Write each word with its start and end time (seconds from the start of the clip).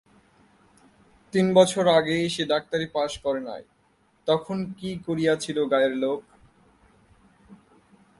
তিন 1.33 1.45
বছর 1.57 1.85
আগে 1.99 2.15
সে 2.29 2.43
ডাক্তারি 2.45 2.87
পাস 2.95 3.11
করে 3.25 3.41
নাই, 3.49 3.63
তখন 4.27 4.57
কী 4.79 4.89
করিয়াছিল 5.05 5.57
গাঁয়ের 5.71 5.93
লোক? 6.03 6.21